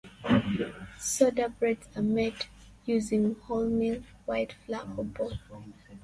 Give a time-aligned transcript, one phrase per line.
[0.97, 2.33] Soda breads are made
[2.87, 5.37] using wholemeal, white flour, or both.